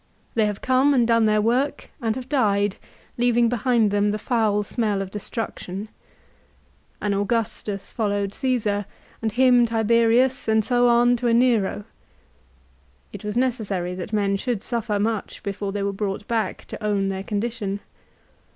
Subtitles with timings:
[0.33, 2.77] They have come and done their work and have died,
[3.19, 5.89] leaving behind them the foul smell of destruction.
[6.99, 8.85] An Augustus followed Csesar,
[9.21, 11.83] and him Tibe rius, and so on to a Nero.
[13.13, 17.09] It was necessary that men should suffer much before they were brought back to own
[17.09, 17.79] their condition.